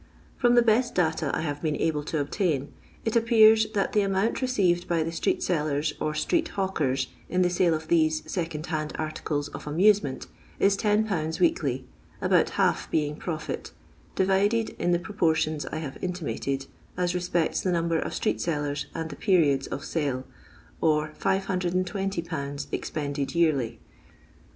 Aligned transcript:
From 0.35 0.55
the 0.55 0.63
best 0.63 0.95
data 0.95 1.29
I 1.31 1.41
have 1.41 1.61
been 1.61 1.75
able 1.75 2.01
to 2.05 2.19
obtain 2.19 2.73
it 3.05 3.15
appears 3.15 3.69
that 3.73 3.93
the 3.93 4.01
amount 4.01 4.41
received 4.41 4.87
by 4.87 5.03
the 5.03 5.11
street 5.11 5.43
sellers 5.43 5.93
or 5.99 6.15
street 6.15 6.47
hawkers 6.57 7.05
in 7.29 7.43
the 7.43 7.51
sale 7.51 7.75
of 7.75 7.87
these 7.87 8.23
second 8.25 8.65
hand 8.65 8.93
articles 8.95 9.49
of 9.49 9.67
amusement 9.67 10.25
is 10.59 10.75
10/. 10.75 11.39
weekly, 11.39 11.85
about 12.19 12.49
half 12.57 12.89
being 12.89 13.15
profit, 13.15 13.73
divided 14.15 14.71
in 14.79 14.89
the 14.91 14.97
proportions 14.97 15.67
I 15.67 15.75
have 15.77 15.99
intimated, 16.03 16.65
as 16.97 17.13
respects 17.13 17.61
the 17.61 17.71
number 17.71 17.99
of 17.99 18.15
street 18.15 18.41
sellers 18.41 18.87
and 18.95 19.07
the 19.11 19.15
periods 19.15 19.67
of 19.67 19.85
sale; 19.85 20.25
or 20.81 21.11
520/. 21.19 22.65
expended 22.71 23.35
yearly. 23.35 23.77